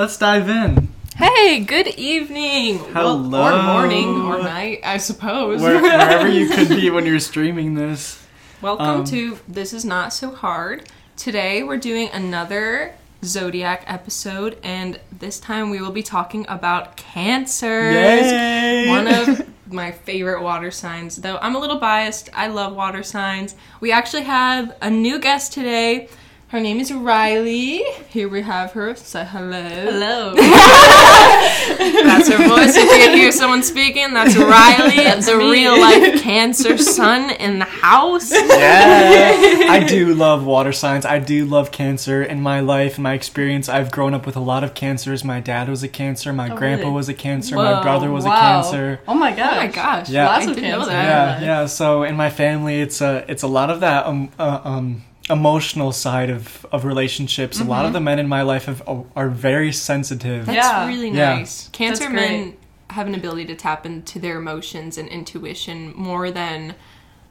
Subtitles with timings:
[0.00, 0.88] let's dive in.
[1.14, 2.78] Hey, good evening.
[2.78, 3.28] Hello.
[3.28, 5.60] Well, or morning or night, I suppose.
[5.60, 8.26] Where, wherever you could be when you're streaming this.
[8.62, 10.88] Welcome Um, to This Is Not So Hard.
[11.18, 17.92] Today we're doing another Zodiac episode, and this time we will be talking about cancer
[17.92, 18.88] Yay!
[18.88, 22.30] One of my favorite water signs, though I'm a little biased.
[22.32, 23.54] I love water signs.
[23.80, 26.08] We actually have a new guest today.
[26.50, 27.80] Her name is Riley.
[28.08, 28.96] Here we have her.
[28.96, 29.62] Say hello.
[29.62, 30.34] Hello.
[30.34, 32.74] That's her voice.
[32.76, 35.52] If you can hear someone speaking, that's Riley, the me.
[35.52, 38.32] real life Cancer sun in the house.
[38.32, 41.06] Yeah, I do love water signs.
[41.06, 42.20] I do love cancer.
[42.22, 45.22] In my life, in my experience, I've grown up with a lot of cancers.
[45.24, 46.32] My dad was a cancer.
[46.32, 46.94] My Oh, grandpa really?
[46.96, 47.54] was a cancer.
[47.54, 48.32] my brother was wow.
[48.34, 49.00] a cancer.
[49.06, 49.52] Oh my gosh.
[49.52, 50.08] Oh my gosh!
[50.10, 50.26] Yeah.
[50.26, 50.90] Lots I of didn't know cancer.
[50.90, 51.04] that.
[51.04, 51.60] Yeah, Yeah.
[51.60, 51.66] yeah.
[51.66, 55.92] So in my family, it's a it's a lot of that um uh, um emotional
[55.92, 57.60] side of of relationships.
[57.60, 57.94] A lot of mm-hmm.
[57.94, 58.82] the men in my life have,
[59.14, 60.46] are very sensitive.
[60.46, 60.86] That's Yeah.
[60.86, 61.34] really Yeah.
[61.34, 61.68] nice.
[61.72, 62.56] Cancer That's men
[62.90, 66.74] have an ability to tap into their emotions and intuition more than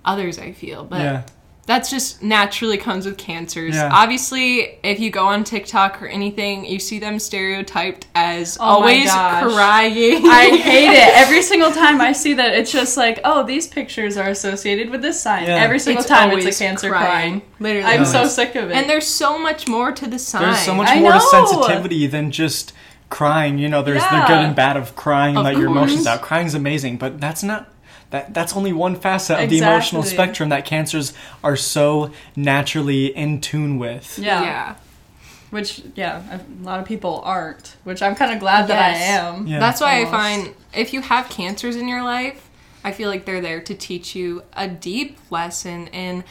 [0.05, 0.39] others.
[0.39, 1.23] I feel, but yeah,
[1.69, 3.75] that's just naturally comes with cancers.
[3.75, 3.91] Yeah.
[3.93, 9.07] Obviously, if you go on TikTok or anything, you see them stereotyped as Oh always
[9.11, 10.25] crying.
[10.25, 11.13] I hate it.
[11.15, 15.03] Every single time I see that, it's just like, oh, these pictures are associated with
[15.03, 15.43] this sign.
[15.43, 15.57] Yeah.
[15.57, 17.43] Every single It's time it's a cancer crying.
[17.59, 18.73] Literally, I'm so sick of it.
[18.75, 20.41] And there's so much more to the sign.
[20.41, 22.73] there's so much I more to sensitivity than just
[23.11, 23.59] crying.
[23.59, 26.07] You know, there's the good and bad of crying and Of let your emotions course.
[26.07, 26.21] out.
[26.23, 27.71] Crying's amazing, but that's not.
[28.11, 33.41] That, that's only one facet of the emotional spectrum that cancers are so naturally in
[33.41, 34.17] tune with.
[34.17, 34.43] yeah.
[34.43, 34.75] yeah.
[35.51, 37.75] Which, yeah, a lot of people aren't.
[37.83, 39.47] Which I'm kind of glad that I am.
[39.47, 39.57] Yeah.
[39.59, 40.13] That's why Almost.
[40.13, 42.49] I find if you have cancers in your life,
[42.83, 46.23] I feel like they're there to teach you a deep lesson in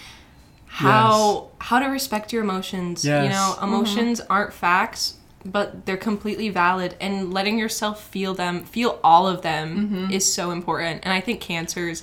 [0.66, 3.04] how how to respect your emotions.
[3.04, 3.64] You know, mm-hmm.
[3.64, 9.42] emotions aren't facts, but they're completely valid and letting yourself feel them, feel all of
[9.42, 11.00] them is so important.
[11.04, 12.02] And I think cancers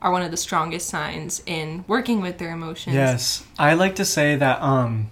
[0.00, 2.94] are one of the strongest signs in working with their emotions.
[2.94, 5.10] Yes, I like to say that um,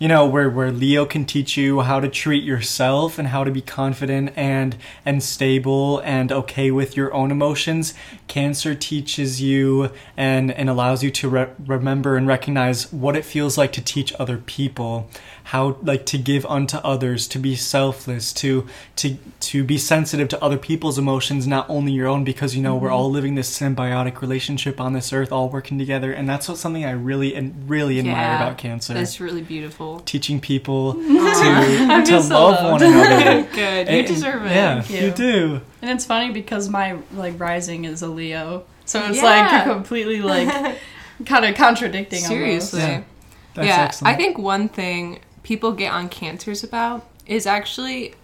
[0.00, 3.50] you know, where where Leo can teach you how to treat yourself and how to
[3.50, 7.92] be confident and and stable and okay with your own emotions.
[8.26, 13.58] Cancer teaches you and and allows you to re- remember and recognize what it feels
[13.58, 15.10] like to teach other people
[15.50, 20.40] how like to give unto others, to be selfless, to to to be sensitive to
[20.40, 22.96] other people's emotions, not only your own, because you know we're mm-hmm.
[22.96, 26.84] all living this symbiotic relationship on this earth, all working together, and that's what something
[26.84, 28.94] I really and really admire Yeah, about cancer.
[28.94, 29.89] That's really beautiful.
[30.00, 32.82] Teaching people to to feel so love loved.
[32.84, 33.42] one another.
[33.52, 33.88] Good.
[33.88, 34.50] You And- deserve it.
[34.52, 35.06] Yeah, Thank you.
[35.08, 35.12] you.
[35.12, 35.60] do.
[35.82, 38.64] And it's funny because my, like, rising is a Leo.
[38.84, 39.24] So it's Yeah.
[39.24, 40.78] like completely, like,
[41.26, 42.80] kind of contradicting Seriously.
[42.80, 42.98] almost.
[42.98, 43.04] Yeah.
[43.54, 44.14] That's yeah, excellent.
[44.14, 48.14] I think one thing people get on cancers about is actually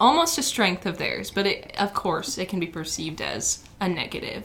[0.00, 3.88] almost a strength of theirs, but it, of course it can be perceived as a
[3.88, 4.42] negative.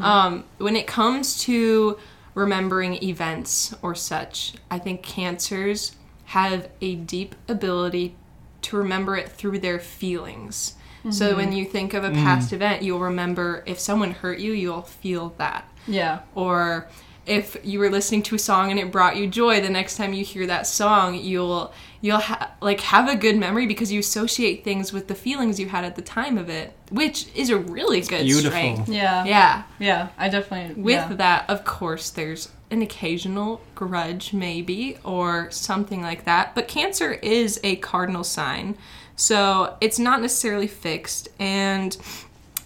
[0.00, 1.96] Um, when it comes to
[2.36, 8.14] remembering events or such, I think cancers have a deep ability
[8.62, 10.74] to remember it through their feelings.
[11.10, 11.36] So mm-hmm.
[11.36, 12.14] when you think of a mm.
[12.14, 16.20] past event, you'll remember if someone hurt you, you'll feel that Yeah.
[16.34, 16.88] or
[17.26, 20.12] if you were listening to a song and it brought you joy the next time
[20.12, 24.62] you hear that song you'll you'll ha- like have a good memory because you associate
[24.62, 28.00] things with the feelings you had at the time of it which is a really
[28.00, 28.50] good beautiful.
[28.50, 29.24] strength Yeah.
[29.24, 30.08] yeah Yeah.
[30.18, 30.80] I definitely.
[30.82, 31.16] with yeah.
[31.16, 37.58] that of course there's an occasional grudge maybe or something like that but cancer is
[37.64, 38.76] a cardinal sign
[39.18, 41.96] so it's not necessarily fixed and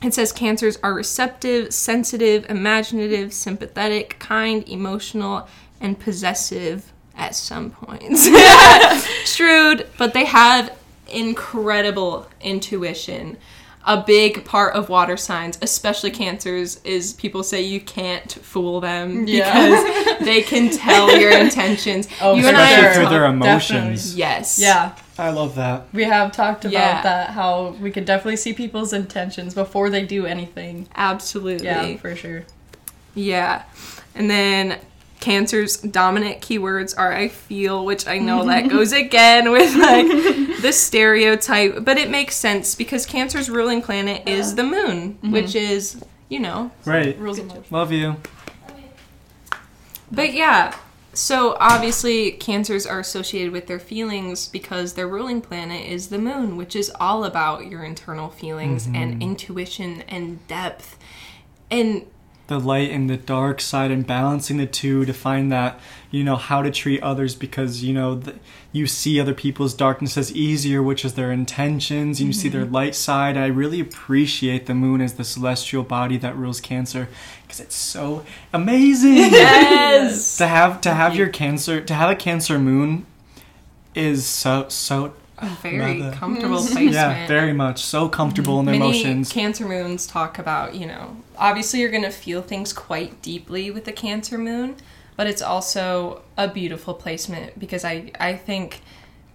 [0.02, 5.46] it says cancers are receptive, sensitive, imaginative, sympathetic, kind, emotional,
[5.80, 8.26] and possessive at some points.
[9.26, 10.76] Shrewd, but they have
[11.08, 13.36] incredible intuition.
[13.86, 19.26] A big part of water signs, especially cancers, is people say you can't fool them
[19.26, 19.52] Yeah.
[19.54, 22.06] because they can tell your intentions.
[22.20, 23.48] Oh, you for and I Especially are through talk- their Definitely.
[23.78, 24.16] emotions.
[24.16, 24.58] Yes.
[24.58, 24.92] Yeah.
[25.20, 25.86] I love that.
[25.92, 27.02] We have talked about Yeah.
[27.02, 30.88] that, how we could definitely see people's intentions before they do anything.
[30.96, 31.66] Absolutely.
[31.66, 32.44] Yeah, for sure.
[33.14, 33.62] Yeah.
[34.14, 34.78] And then
[35.20, 40.06] Cancer's dominant keywords are I feel, which I know that goes again with like
[40.62, 45.32] the stereotype, but it makes sense because Cancer's ruling planet is the moon, mm-hmm.
[45.32, 46.70] which is, you know.
[46.86, 47.18] Right.
[47.18, 47.70] Rules of.
[47.70, 48.16] Love you.
[50.10, 50.74] But yeah,
[51.12, 56.56] so obviously Cancers are associated with their feelings because their ruling planet is the moon,
[56.56, 59.22] which is all about your internal feelings and mm-hmm.
[59.22, 60.98] intuition and depth.
[61.70, 62.06] And
[62.50, 65.80] the light and the dark side and balancing the two to find that
[66.10, 68.34] you know how to treat others because you know the,
[68.72, 72.18] you see other people's darkness as easier which is their intentions.
[72.18, 72.74] And you see their mm-hmm.
[72.74, 73.36] light side.
[73.36, 77.08] I really appreciate the moon as the celestial body that rules cancer
[77.42, 79.16] because it's so amazing.
[79.16, 80.36] Yes.
[80.38, 83.06] to have to have your cancer to have a cancer moon
[83.94, 86.16] is so so A very Mother.
[86.16, 86.92] comfortable placement.
[86.92, 91.16] yeah very much so comfortable in their Many emotions Cancer moons talk about, you know,
[91.36, 94.76] obviously you're going to feel things quite deeply with the Cancer moon,
[95.16, 98.80] but it's also a beautiful placement because I, I think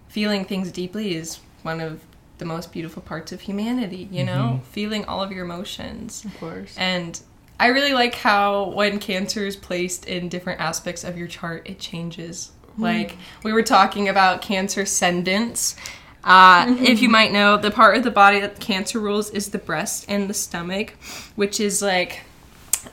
[0.08, 2.00] feeling things deeply is one of
[2.38, 4.58] the most beautiful parts of humanity, you know?
[4.58, 4.64] Mm-hmm.
[4.70, 6.24] Feeling all of your emotions.
[6.24, 6.74] Of course.
[6.76, 7.20] And
[7.58, 11.78] I really like how when cancer is placed in different aspects of your chart, it
[11.78, 12.52] changes.
[12.78, 15.76] Like we were talking about cancer ascendants.
[16.24, 19.58] Uh, If you might know, the part of the body that cancer rules is the
[19.58, 20.94] breast and the stomach,
[21.36, 22.22] which is like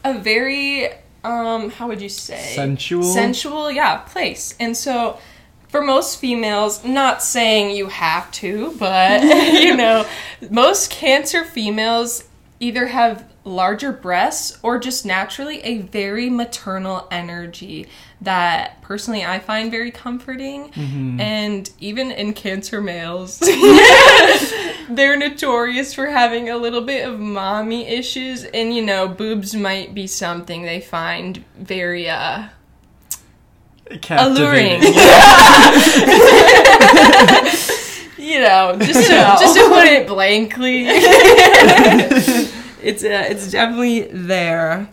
[0.03, 0.89] a very
[1.24, 3.03] um how would you say Sensual?
[3.03, 5.18] sensual yeah place and so
[5.69, 10.06] for most females not saying you have to but you know
[10.50, 12.25] most cancer females
[12.59, 17.88] either have larger breasts or just naturally a very maternal energy
[18.22, 20.72] that personally I find very comforting.
[21.19, 23.40] And even in cancer males,
[24.90, 28.45] they're notorious for having a little bit of mommy issues.
[28.45, 32.48] And you know, boobs might be something they find very, uh,
[34.10, 34.81] alluring.
[38.18, 40.86] you know, just to, just to put it blankly,
[42.83, 44.89] it's uh, it's definitely there.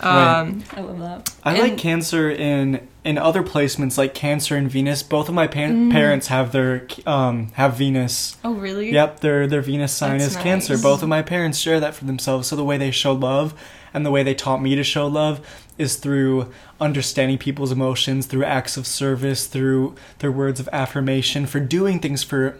[0.00, 1.32] Um, I love that.
[1.44, 5.02] I like Cancer in in other placements like Cancer and Venus.
[5.02, 5.92] Both of my pa- Mm.
[5.92, 8.36] parents have their um have Venus.
[8.44, 8.92] oh, really?
[8.92, 10.76] Yep, their their Venus sign That's is Cancer.
[10.76, 12.48] Both of my parents share that for themselves.
[12.48, 13.54] So the way they show love
[13.94, 15.40] and the way they taught me to show love
[15.78, 16.50] is through
[16.80, 22.22] understanding people's emotions, through acts of service, through their words of affirmation, for doing things
[22.22, 22.56] for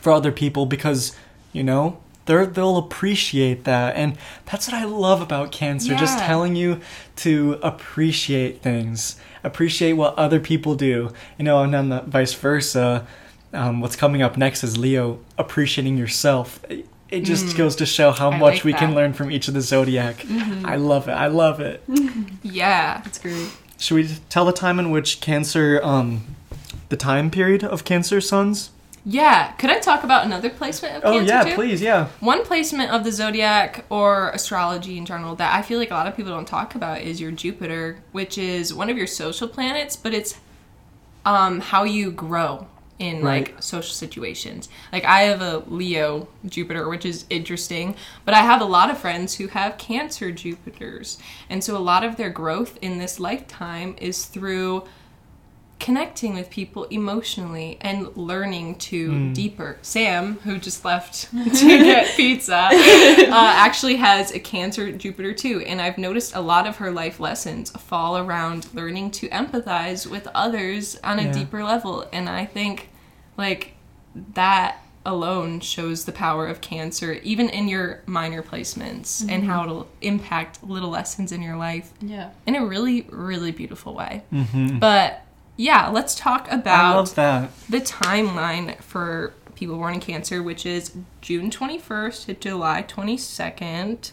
[0.00, 1.14] for other people because
[1.52, 1.98] you know
[2.30, 3.96] they're, they'll appreciate that.
[3.96, 4.16] And
[4.46, 6.80] that's what i love about cancer just telling you
[7.16, 11.10] to appreciate things appreciate what other people do.
[11.38, 13.06] You know and then the vice versa
[13.52, 16.60] um, what's coming up next is leo appreciating yourself.
[16.68, 18.34] It, it just goes to show how Mm.
[18.34, 20.18] I much like we can learn from each of the zodiac.
[20.18, 20.64] Mm-hmm.
[20.64, 21.12] i love it.
[21.12, 21.82] I love it.
[22.42, 23.00] Yeah.
[23.04, 23.50] That's great.
[23.78, 26.08] should we tell the time in which cancer um
[26.90, 28.70] the time period of cancer suns
[29.04, 29.52] Yeah.
[29.52, 31.54] Could I talk about another placement of oh Cancer yeah too?
[31.54, 35.90] please yeah One placement of the zodiac or astrology in general that I feel like
[35.90, 39.06] a lot of people don't talk about is your Jupiter, which is one of your
[39.06, 40.38] social planets, but it's
[41.24, 42.66] um, how you grow
[42.98, 43.48] in Right.
[43.48, 44.68] like social situations.
[44.92, 47.96] Like I have a Leo Jupiter, which is interesting,
[48.26, 51.16] but I have a lot of friends who have Cancer Jupiters,
[51.48, 54.84] and so a lot of their growth in this lifetime is through
[55.80, 59.32] connecting with people emotionally and learning to hmm.
[59.32, 59.78] deeper.
[59.82, 65.80] Sam, who just left to get pizza, uh, actually has a Cancer Jupiter too, and
[65.80, 70.96] I've noticed a lot of her life lessons fall around learning to empathize with others
[71.02, 71.32] on a Yeah.
[71.32, 72.90] deeper level, and I think
[73.36, 73.74] like
[74.34, 79.46] that alone shows the power of cancer even in your minor placements and mm-hmm.
[79.46, 82.30] how it'll impact little lessons in your life Yeah.
[82.46, 84.78] in a really really beautiful way mm-hmm.
[84.78, 85.22] but
[85.60, 90.64] yeah let's talk i about love that the timeline for people born in cancer which
[90.64, 94.12] is june 21st to july 22nd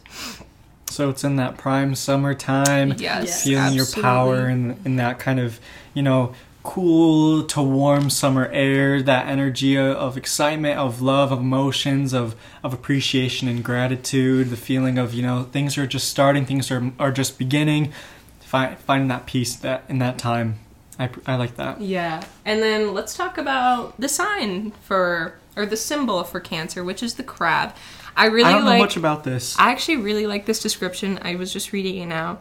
[0.89, 4.71] So it's in that prime summertime, yes feeling your power absolutely.
[4.71, 5.59] and in that kind of,
[5.93, 6.33] you know,
[6.63, 12.73] cool to warm summer air, that energy of excitement, of love, of emotions, of, of
[12.73, 17.11] appreciation and gratitude, the feeling of, you know, things are just starting, things are, are
[17.11, 17.91] just beginning,
[18.39, 20.59] Fi- finding that peace that in that time.
[20.99, 21.81] I, I like that.
[21.81, 22.23] Yeah.
[22.45, 27.15] And then let's talk about the sign for or the symbol for cancer, which is
[27.15, 27.75] the crab.
[28.15, 29.57] I really I don't know like much about this.
[29.59, 31.19] I actually really like this description.
[31.21, 32.39] I was just reading it now.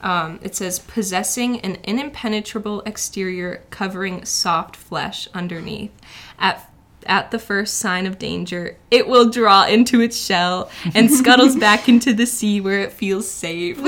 [0.00, 5.92] Um, it says possessing an impenetrable exterior covering soft flesh underneath.
[6.38, 6.70] At
[7.06, 11.88] at the first sign of danger, it will draw into its shell and scuttles back
[11.88, 13.78] into the sea where it feels safe.
[13.78, 13.82] I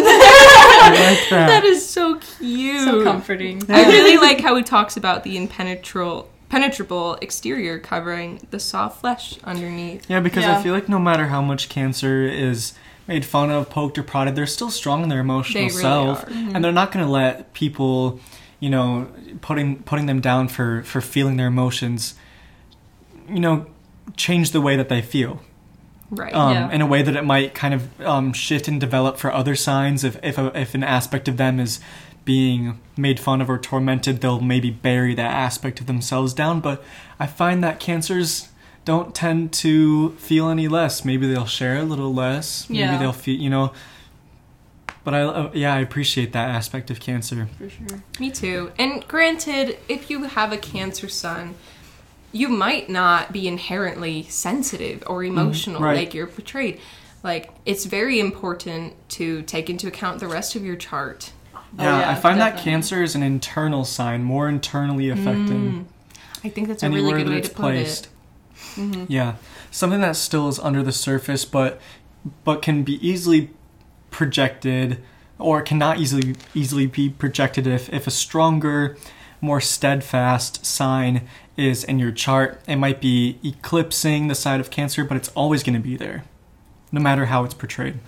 [0.91, 1.47] like that.
[1.47, 2.83] that is so cute.
[2.83, 3.63] So comforting.
[3.71, 9.39] I really like how he talks about the impenetrable penetrable exterior covering the soft flesh
[9.43, 10.09] underneath.
[10.09, 12.75] Yeah, because I feel like no matter how much cancer is
[13.09, 16.23] made fun of, poked, or prodded, they're still strong in their emotional They really self,
[16.23, 16.27] are.
[16.27, 16.57] Mm-hmm.
[16.57, 18.21] and they're not going to let people,
[18.61, 19.09] you know,
[19.41, 22.15] putting putting them down for for feeling their emotions,
[23.29, 23.67] you know,
[24.17, 25.41] change the way that they feel.
[26.11, 26.33] Right.
[26.33, 26.71] um, Yeah.
[26.71, 30.05] in a way that it might kind of um, shift and develop for other signs.
[30.05, 31.81] If if, a, if an aspect of them is
[32.25, 36.61] being made fun of or tormented, they'll maybe bury that aspect of themselves down.
[36.61, 36.83] But
[37.19, 38.49] I find that cancers
[38.85, 41.05] don't tend to feel any less.
[41.05, 42.69] Maybe they'll share a little less.
[42.71, 42.99] Maybe Yeah.
[42.99, 43.73] they'll feel, you know.
[45.03, 47.49] But I, uh, yeah, I appreciate that aspect of cancer.
[47.59, 48.03] For sure.
[48.21, 48.73] Me too.
[48.79, 51.55] And granted, if you have a Cancer sun,
[52.33, 55.97] you might not be inherently sensitive or mm, emotional right.
[55.97, 56.81] like you're portrayed.
[57.23, 61.33] Like, it's very important to take into account the rest of your chart.
[61.79, 65.73] Yeah, Oh, yeah, I find that cancer is an internal sign, more internally affecting.
[65.73, 65.85] Mm.
[66.45, 68.09] I think that's a anywhere really good that way it's to put placed.
[68.77, 69.11] it.
[69.11, 69.37] Yeah,
[69.71, 71.81] something that still is under the surface, but
[72.45, 73.51] but can be easily
[74.11, 75.03] projected,
[75.39, 78.97] or cannot easily easily be projected if if a stronger,
[79.41, 82.61] more steadfast sign is in your chart.
[82.67, 86.25] It might be eclipsing the side of Cancer, but it's always going to be there,
[86.93, 87.99] no matter how it's portrayed.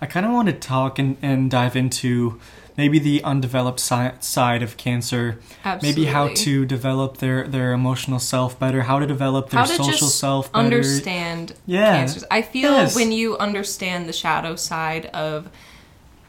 [0.00, 2.38] I kind of want to talk and, and dive into
[2.76, 6.02] maybe the undeveloped si- side of Cancer Absolutely.
[6.02, 10.06] maybe how to develop their their emotional self better how to develop their to social
[10.06, 11.96] self better understand Yeah.
[11.96, 12.22] cancers.
[12.30, 12.94] I feel Yes.
[12.94, 15.48] when you understand the shadow side of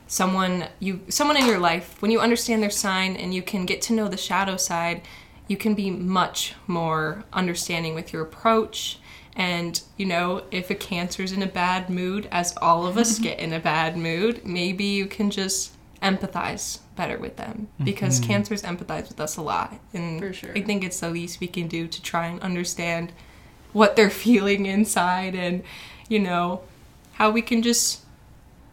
[0.09, 3.81] someone you someone in your life, when you understand their sign and you can get
[3.83, 5.01] to know the shadow side,
[5.47, 8.99] you can be much more understanding with your approach.
[9.35, 13.39] And you know, if a cancer's in a bad mood, as all of us get
[13.39, 17.83] in a bad mood, maybe you can just empathize better with them mm-hmm.
[17.83, 20.57] because cancers empathize with us a lot, and For sure.
[20.57, 23.13] I think it's the least we can do to try and understand
[23.73, 25.63] what they're feeling inside and
[26.07, 26.61] you know
[27.13, 28.01] how we can just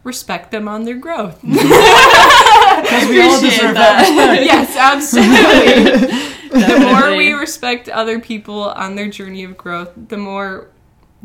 [0.06, 1.38] respect them on their growth.
[2.76, 4.04] Because we all deserve that.
[4.16, 6.22] that, yes absolutely.
[6.56, 10.68] The more we respect other people on their journey of growth the more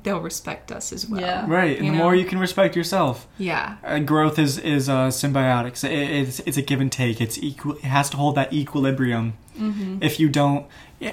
[0.03, 1.21] they'll respect us as well.
[1.21, 1.45] Yeah.
[1.47, 1.97] right and the know?
[1.97, 3.27] more you can respect yourself.
[3.37, 3.77] Yeah.
[3.83, 7.21] Uh, growth is is uh, symbiotic so it, it's it's a give and take.
[7.21, 9.33] It's equal it has to hold that equilibrium.
[9.59, 10.01] Mm-hmm.
[10.01, 10.65] if you don't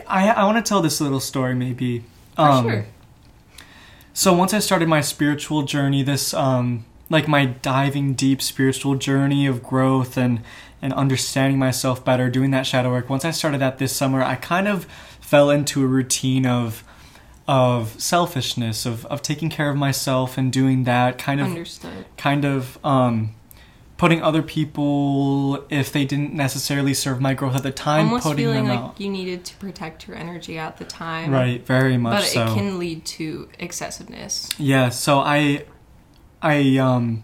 [0.07, 2.05] i i want to tell this little story maybe.
[2.37, 2.85] For Um, sure.
[4.15, 9.47] So once I started my spiritual journey, this um like my diving deep spiritual journey
[9.47, 10.43] of growth and
[10.81, 13.09] and understanding myself better, doing that shadow work.
[13.11, 14.85] Once I started that this summer, I kind of
[15.21, 16.85] fell into a routine of
[17.49, 22.45] of selfishness, of of taking care of myself and doing that kind of understood kind
[22.45, 23.35] of um
[23.97, 28.45] putting other people if they didn't necessarily serve my growth at the time, almost putting
[28.45, 29.01] feeling them like out.
[29.01, 32.43] you needed to protect your energy at the time Right, very much but so.
[32.45, 35.65] it can lead to excessiveness Yeah, so I
[36.43, 37.23] I um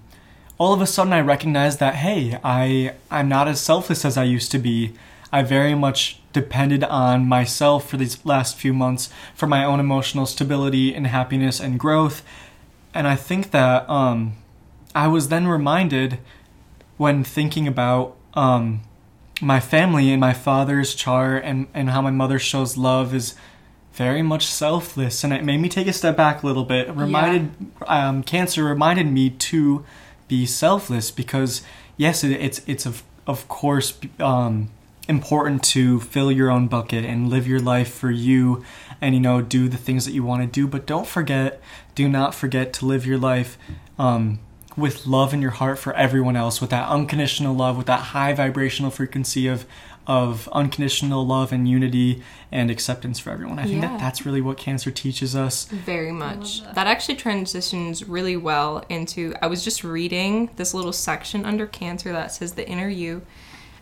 [0.59, 4.25] all of a sudden I recognized that hey, I I'm not as selfless as I
[4.25, 4.95] used to be.
[5.33, 10.27] I very much depended on myself for these last few months for my own emotional
[10.27, 12.23] stability and happiness and growth.
[12.93, 14.35] And I think that um
[14.95, 16.19] I was then reminded
[16.97, 18.83] when thinking about um
[19.41, 23.35] my family and my father's chart and, and how my mother shows love is
[23.95, 26.89] very much selfless and it made me take a step back a little bit.
[26.89, 27.51] It reminded
[27.87, 29.85] um, cancer reminded me to
[30.27, 31.63] be selfless because
[31.97, 34.71] yes it, it's it's of of course um,
[35.09, 38.65] important to fill your own bucket and live your life for you
[39.01, 40.67] and you know do the things that you want to do.
[40.67, 41.61] But don't forget
[41.95, 43.57] do not forget to live your life
[43.97, 44.41] um,
[44.77, 48.33] with love in your heart for everyone else with that unconditional love with that high
[48.33, 49.65] vibrational frequency of
[50.07, 53.89] of unconditional love and unity and acceptance for everyone i think Yeah.
[53.89, 56.63] that that's really what cancer teaches us Very much.
[56.75, 56.87] That.
[56.87, 59.35] actually transitions really well into.
[59.43, 63.23] I was just reading this little section under cancer that says the inner you,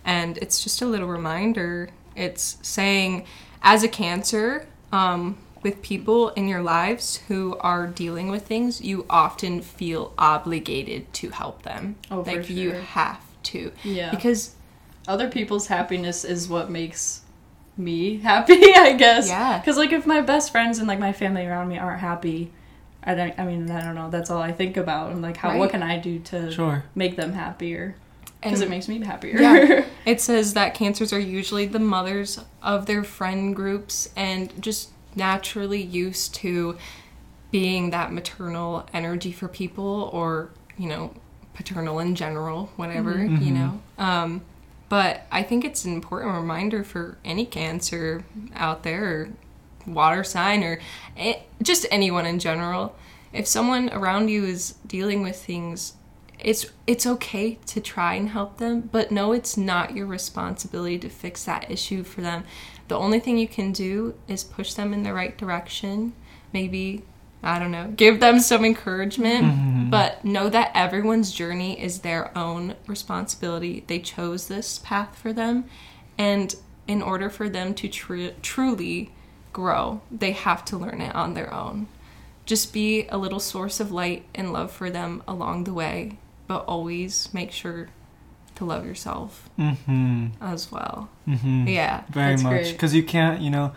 [0.04, 1.90] and it's just a little reminder.
[2.16, 3.24] It's saying,
[3.62, 9.06] as a cancer, um, with people in your lives who are dealing with things, you
[9.10, 11.96] often feel obligated to help them.
[12.10, 13.72] Oh, for like you have to.
[13.84, 14.10] Yeah.
[14.10, 14.54] Because
[15.08, 17.22] Other people's happiness is what makes
[17.76, 19.28] me happy, I guess.
[19.28, 19.58] Yeah.
[19.58, 22.52] Because like if my best friends and like my family around me aren't happy,
[23.02, 23.36] I don't.
[23.38, 24.10] I mean, I don't know.
[24.10, 25.10] That's all I think about.
[25.10, 25.50] I'm like, how?
[25.50, 25.58] Right.
[25.58, 27.96] What can I do to sure make them happier?
[28.40, 29.40] Because it makes me happier.
[29.40, 29.84] Yeah.
[30.04, 35.80] It says that cancers are usually the mothers of their friend groups and just naturally
[35.80, 36.76] used to
[37.52, 41.14] being that maternal energy for people or, you know,
[41.54, 43.42] paternal in general, whatever, Mm-hmm.
[43.44, 43.80] you know.
[43.96, 44.40] Um,
[44.92, 49.30] but I think it's an important reminder for any cancer out there,
[49.86, 50.80] water sign, or
[51.62, 52.94] just anyone in general.
[53.32, 55.94] If someone around you is dealing with things
[56.38, 61.08] it's it's okay to try and help them, but no, it's not your responsibility to
[61.08, 62.44] fix that issue for them.
[62.88, 66.12] The only thing you can do is push them in the right direction.
[66.52, 67.02] Maybe
[67.42, 69.90] I don't know, give them some encouragement, Mm-hmm.
[69.90, 73.84] but know that everyone's journey is their own responsibility.
[73.86, 75.64] They chose this path for them,
[76.16, 76.54] and
[76.86, 79.10] in order for them to tr- truly
[79.52, 81.88] grow, they have to learn it on their own.
[82.46, 86.64] Just be a little source of light and love for them along the way, but
[86.66, 87.88] always make sure
[88.56, 90.26] to love yourself Mm-hmm.
[90.40, 91.08] as well.
[91.28, 91.68] Mm-hmm.
[91.68, 92.02] Yeah.
[92.10, 92.72] Very much.
[92.72, 93.72] Because you can't, you know,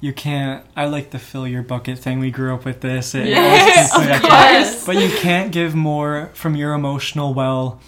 [0.00, 0.64] you can't.
[0.76, 2.18] I like the fill your bucket thing.
[2.20, 3.14] We grew up with this.
[3.14, 4.86] It- Yes, of course.
[4.86, 7.80] But you can't give more from your emotional well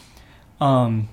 [0.61, 1.09] um,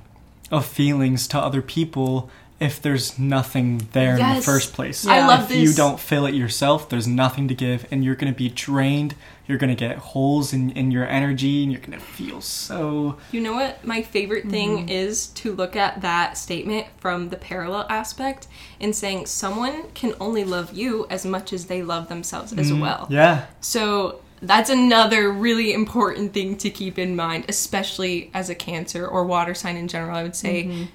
[0.52, 5.06] of feelings to other people if there's nothing there in the first place.
[5.06, 5.14] Yeah.
[5.14, 8.34] I love if you don't fill it yourself, there's nothing to give, and you're going
[8.34, 9.14] to be drained.
[9.48, 13.18] You're going to get holes in, in your energy, and you're going to feel so.
[13.32, 13.86] You know what?
[13.86, 14.50] My favorite Mm-hmm.
[14.50, 18.48] thing is to look at that statement from the parallel aspect
[18.80, 23.04] and saying someone can only love you as much as they love themselves as well.
[23.06, 23.14] Mm-hmm.
[23.14, 23.46] Yeah.
[23.62, 29.26] So that's another really important thing to keep in mind, especially as a Cancer or
[29.26, 30.88] water sign in general, I would say,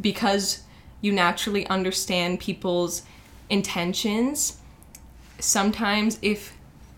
[0.00, 0.62] because
[1.00, 3.02] you naturally understand people's
[3.48, 4.58] intentions.
[5.38, 6.54] Sometimes, if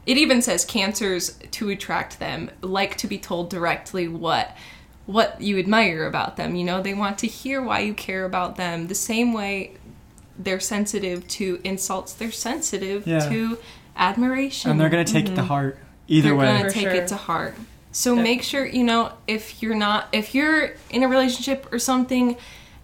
[0.07, 4.57] it even says cancers to attract them like to be told directly what
[5.05, 8.57] what you admire about them you know they want to hear why you care about
[8.57, 9.75] them the same way
[10.38, 13.28] they're sensitive to insults they're sensitive Yeah.
[13.28, 13.59] to
[13.97, 15.47] admiration And they're going to take it to mm-hmm.
[15.47, 15.78] heart
[16.09, 16.47] either way.
[16.47, 16.93] they're gonna take sure.
[16.95, 17.55] it to heart.
[17.93, 21.78] So Def- make sure you know if you're not if you're in a relationship or
[21.78, 22.37] something,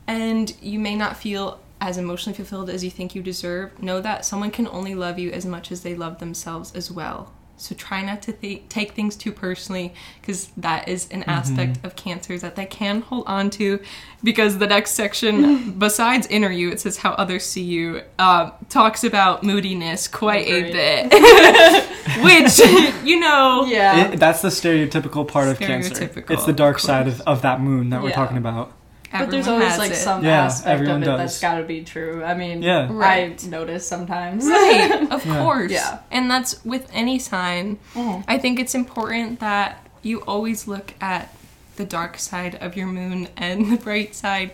[0.07, 3.83] and you may not feel as emotionally fulfilled as you think you deserve.
[3.83, 7.33] Know that someone can only love you as much as they love themselves as well.
[7.57, 11.95] So try not to th- take things too personally because that is an aspect of
[11.95, 13.81] cancers that they can hold on to.
[14.25, 19.05] Because the next section, besides inner you, it says how others see you, uh, talks
[19.05, 21.13] about moodiness quite a bit.
[22.25, 22.59] Which,
[23.07, 24.13] you know, Yeah.
[24.13, 26.11] It, that's the stereotypical part of cancer.
[26.29, 28.73] It's the dark of side of, of that moon that we're talking about.
[29.21, 29.97] But there's always like it.
[29.97, 31.19] some Yeah, aspect everyone of it does.
[31.19, 32.23] that's got to be true.
[32.25, 32.89] I mean, Yeah.
[32.91, 33.43] Right.
[33.45, 34.47] I notice sometimes.
[34.47, 35.43] Right, of Yeah.
[35.43, 35.73] course.
[35.73, 35.99] Yeah.
[36.11, 37.79] And that's with any sign.
[37.95, 38.25] Mhm.
[38.29, 41.35] I think it's important that you always look at
[41.77, 44.53] the dark side of your moon and the bright side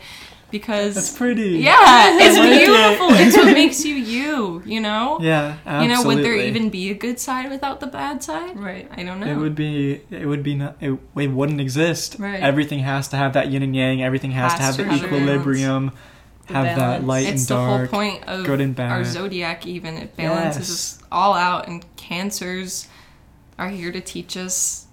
[0.51, 1.59] because it's pretty.
[1.59, 2.67] yeah, it's I like it.
[2.67, 3.09] beautiful.
[3.13, 5.19] it's what makes you you, you know?
[5.23, 5.83] Yeah, absolutely.
[5.83, 8.59] You know, would there even be a good side without the bad side?
[8.59, 8.89] Right.
[8.97, 9.27] I don't know.
[9.27, 10.01] It would be.
[10.11, 10.55] It would be.
[10.57, 12.17] Not, it, it wouldn't exist.
[12.19, 12.41] Right.
[12.41, 14.03] Everything has to have that yin and yang.
[14.03, 15.93] Everything has, to have Has to the have a equilibrium.
[16.47, 17.91] The Have that light it's and the whole dark.
[17.91, 18.91] point of good and bad.
[18.91, 20.71] our zodiac even it balances Yes.
[20.99, 22.89] us all out and cancers
[23.57, 24.87] are here to teach us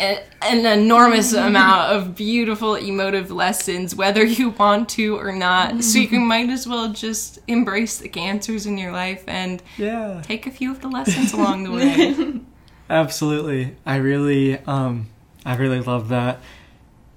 [0.00, 5.98] a- an enormous amount of beautiful emotive lessons whether you want to or not so
[5.98, 10.22] you might as well just embrace the cancers in your life and Yeah.
[10.24, 12.40] take a few of the lessons along the way
[12.90, 13.76] Absolutely.
[13.86, 14.58] I really.
[14.66, 15.06] Um.
[15.46, 16.40] I really love that.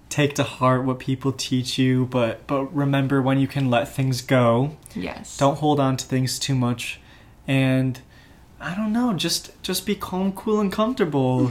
[0.07, 4.21] Take to heart what people teach you, but but remember when you can let things
[4.21, 4.77] go.
[4.95, 6.99] yes Don't hold on to things too much,
[7.47, 7.99] and
[8.61, 9.13] I don't know.
[9.13, 11.49] Just just be calm, cool, and comfortable.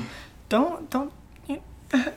[0.48, 1.12] don't don't.
[1.92, 2.12] Yeah,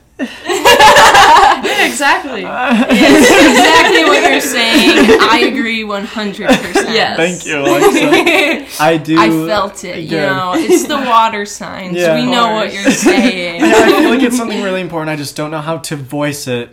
[1.85, 2.43] exactly.
[2.45, 7.17] it's exactly what you're saying i agree 100% Yes.
[7.17, 8.81] Thank you, Alexa.
[8.81, 9.19] I do.
[9.19, 10.53] I felt it, you know.
[10.55, 11.97] It's the water signs.
[11.97, 12.15] Yeah.
[12.15, 13.59] we know what you're saying.
[13.59, 15.09] Yeah, I feel like it's something really important.
[15.09, 16.69] I just don't know how to voice it.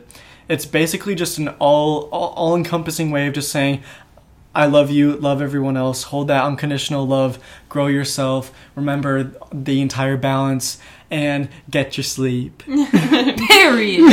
[0.48, 3.82] It's basically just an all all, all encompassing way of just saying,
[4.54, 7.38] "I love you, love everyone else, hold that unconditional love,
[7.68, 10.78] grow yourself, remember the entire balance,
[11.12, 14.00] and get your sleep." Period.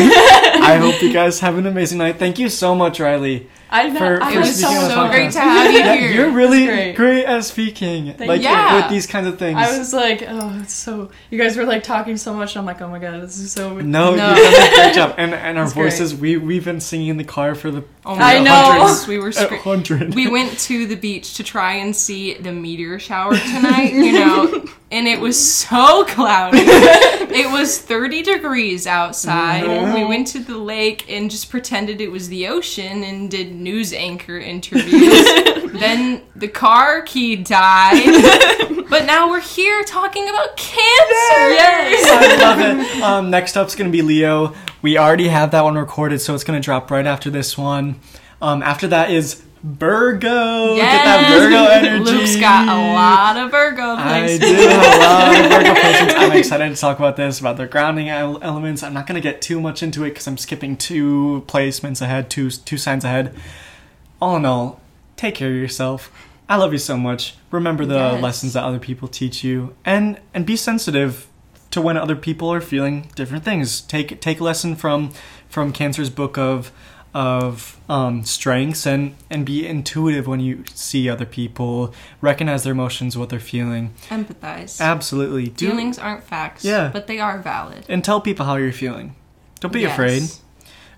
[0.61, 2.17] I hope you guys have an amazing night.
[2.19, 3.47] Thank you so much, Riley.
[3.71, 3.99] I know.
[3.99, 6.11] For- I It for was speaking on the so great to have you Yeah, here.
[6.11, 6.95] you're really great.
[6.95, 7.25] great.
[7.25, 8.75] at speaking, like Yeah.
[8.81, 9.57] with these kinds of things.
[9.59, 11.11] I was like, oh, it's so.
[11.29, 12.57] You guys were like talking so much.
[12.57, 13.79] I'm like, oh my god, this is so.
[13.79, 14.29] no, No.
[14.29, 15.83] you did a great job, and and our It's great.
[15.83, 16.15] voices.
[16.15, 18.51] We we've been singing in the car for the Oh I know.
[18.51, 19.07] hundreds.
[19.07, 20.15] We were a scre- hundred.
[20.15, 24.65] we went to the beach to try and see the meteor shower tonight, you know,
[24.91, 26.65] and it was so cloudy.
[27.31, 29.63] It was 30 degrees outside.
[29.67, 29.93] No.
[29.93, 33.93] We went to the lake and just pretended it was the ocean and did news
[33.93, 35.71] anchor interviews.
[35.79, 38.03] then the car key died.
[38.89, 41.49] but now we're here talking about cancer.
[41.51, 42.09] Yes.
[42.09, 43.03] I love it.
[43.03, 44.55] Um, next up's gonna be Leo.
[44.81, 47.99] We already have that one recorded, so it's gonna drop right after this one.
[48.41, 50.75] Um, after that is Virgo.
[50.75, 52.11] Get that Virgo energy.
[52.11, 54.39] Luke's got a lot of Virgo I places.
[54.39, 56.15] do have a lot of Virgo placements.
[56.17, 58.83] I'm excited to talk about this, about their grounding elements.
[58.83, 62.29] I'm not going to get too much into it because I'm skipping two placements ahead,
[62.29, 63.35] two two signs ahead.
[64.21, 64.79] All in all,
[65.17, 66.11] take care of yourself.
[66.47, 67.35] I love you so much.
[67.51, 68.21] Remember the Yes.
[68.23, 71.27] lessons that other people teach you, and and be sensitive
[71.71, 73.81] to when other people are feeling different things.
[73.81, 75.11] Take take a lesson from
[75.49, 76.71] from Cancer's book of
[77.13, 81.93] of um, strengths and and be intuitive when you see other people.
[82.21, 83.93] Recognize their emotions, what they're feeling.
[84.09, 84.79] Empathize.
[84.79, 85.47] Absolutely.
[85.47, 86.89] Do Feelings aren't facts, Yeah.
[86.93, 87.85] but they are valid.
[87.89, 89.15] and tell people how you're feeling.
[89.59, 89.93] Don't be Yes.
[89.93, 90.23] afraid.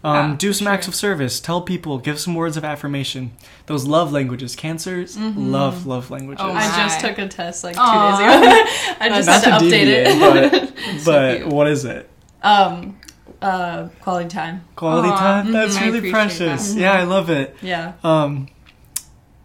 [0.03, 1.39] Um, Yeah, do for some acts of service.
[1.39, 1.99] Tell people.
[1.99, 3.31] Give some words of affirmation.
[3.67, 4.55] Those love languages.
[4.55, 6.43] Cancers love love languages.
[6.43, 8.17] Oh, I just took a test like two Aw.
[8.17, 8.95] days ago.
[8.99, 10.19] I just Not had to to update deviate, it.
[10.19, 10.73] but,
[11.05, 11.47] but cute.
[11.49, 12.09] what is it?
[12.43, 12.97] um,
[13.41, 14.63] uh, quality time.
[14.75, 15.51] Quality Aw, time.
[15.51, 16.73] That's mhm, really precious.
[16.73, 16.79] that.
[16.79, 17.55] Yeah, I love it.
[17.61, 17.93] Yeah.
[18.03, 18.47] Um,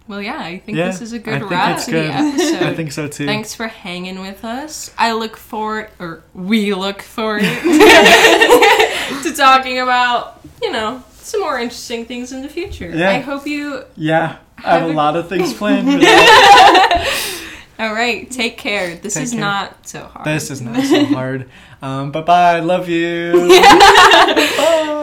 [0.09, 2.63] Well, yeah, I think yeah, this is a good think wrap it's to the episode.
[2.63, 3.27] I think so too.
[3.27, 4.91] Thanks for hanging with us.
[4.97, 7.43] I look forward, or we look forward
[9.23, 12.89] to talking about, you know, some more interesting things in the future.
[12.95, 13.11] Yeah.
[13.11, 13.83] I hope you.
[13.97, 17.36] Yeah, I have a Have a- lot of things planned for that.
[17.79, 18.97] All right, take care.
[18.97, 19.41] This Take is care.
[19.41, 20.27] not so hard.
[20.27, 21.49] this is not so hard.
[21.83, 22.61] Um, bye bye.
[22.61, 23.33] Love you.
[23.49, 25.03] Bye.